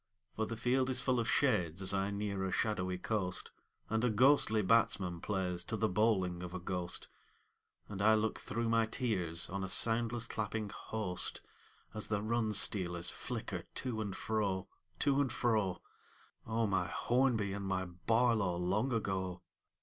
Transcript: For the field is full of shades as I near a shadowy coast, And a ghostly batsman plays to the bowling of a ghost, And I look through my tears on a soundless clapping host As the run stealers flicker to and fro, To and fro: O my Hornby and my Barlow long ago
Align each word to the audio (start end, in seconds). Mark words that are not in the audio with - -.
For 0.35 0.47
the 0.47 0.57
field 0.57 0.89
is 0.89 0.99
full 1.03 1.19
of 1.19 1.29
shades 1.29 1.79
as 1.79 1.93
I 1.93 2.09
near 2.09 2.43
a 2.43 2.51
shadowy 2.51 2.97
coast, 2.97 3.51
And 3.87 4.03
a 4.03 4.09
ghostly 4.09 4.63
batsman 4.63 5.21
plays 5.21 5.63
to 5.65 5.77
the 5.77 5.87
bowling 5.87 6.41
of 6.41 6.55
a 6.55 6.59
ghost, 6.59 7.07
And 7.87 8.01
I 8.01 8.15
look 8.15 8.39
through 8.39 8.67
my 8.67 8.87
tears 8.87 9.47
on 9.47 9.63
a 9.63 9.69
soundless 9.69 10.25
clapping 10.25 10.71
host 10.73 11.41
As 11.93 12.07
the 12.07 12.23
run 12.23 12.51
stealers 12.53 13.11
flicker 13.11 13.65
to 13.75 14.01
and 14.01 14.15
fro, 14.15 14.67
To 15.01 15.21
and 15.21 15.31
fro: 15.31 15.83
O 16.47 16.65
my 16.65 16.87
Hornby 16.87 17.53
and 17.53 17.67
my 17.67 17.85
Barlow 17.85 18.55
long 18.57 18.91
ago 18.91 19.43